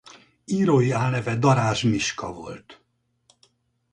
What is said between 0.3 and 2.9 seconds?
Írói álneve Darázs Miska volt.